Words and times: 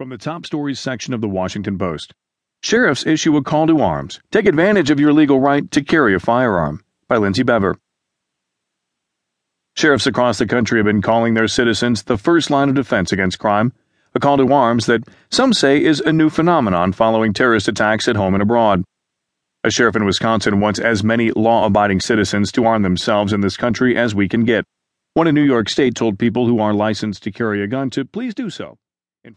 From 0.00 0.08
the 0.08 0.16
top 0.16 0.46
stories 0.46 0.80
section 0.80 1.12
of 1.12 1.20
the 1.20 1.28
Washington 1.28 1.76
Post 1.76 2.14
Sheriffs 2.62 3.04
issue 3.04 3.36
a 3.36 3.42
call 3.42 3.66
to 3.66 3.82
arms. 3.82 4.18
Take 4.30 4.46
advantage 4.46 4.88
of 4.88 4.98
your 4.98 5.12
legal 5.12 5.40
right 5.40 5.70
to 5.72 5.84
carry 5.84 6.14
a 6.14 6.18
firearm. 6.18 6.82
By 7.06 7.18
Lindsey 7.18 7.42
Bever. 7.42 7.76
Sheriffs 9.76 10.06
across 10.06 10.38
the 10.38 10.46
country 10.46 10.78
have 10.78 10.86
been 10.86 11.02
calling 11.02 11.34
their 11.34 11.48
citizens 11.48 12.04
the 12.04 12.16
first 12.16 12.48
line 12.48 12.70
of 12.70 12.76
defense 12.76 13.12
against 13.12 13.38
crime, 13.38 13.74
a 14.14 14.20
call 14.20 14.38
to 14.38 14.50
arms 14.50 14.86
that 14.86 15.04
some 15.28 15.52
say 15.52 15.84
is 15.84 16.00
a 16.00 16.14
new 16.14 16.30
phenomenon 16.30 16.92
following 16.92 17.34
terrorist 17.34 17.68
attacks 17.68 18.08
at 18.08 18.16
home 18.16 18.32
and 18.32 18.42
abroad. 18.42 18.82
A 19.64 19.70
sheriff 19.70 19.96
in 19.96 20.06
Wisconsin 20.06 20.60
wants 20.60 20.78
as 20.78 21.04
many 21.04 21.30
law 21.32 21.66
abiding 21.66 22.00
citizens 22.00 22.50
to 22.52 22.64
arm 22.64 22.80
themselves 22.80 23.34
in 23.34 23.42
this 23.42 23.58
country 23.58 23.98
as 23.98 24.14
we 24.14 24.30
can 24.30 24.46
get. 24.46 24.64
One 25.12 25.26
in 25.26 25.34
New 25.34 25.44
York 25.44 25.68
State 25.68 25.94
told 25.94 26.18
people 26.18 26.46
who 26.46 26.58
are 26.58 26.72
licensed 26.72 27.22
to 27.24 27.30
carry 27.30 27.62
a 27.62 27.66
gun 27.66 27.90
to 27.90 28.06
please 28.06 28.34
do 28.34 28.48
so. 28.48 28.78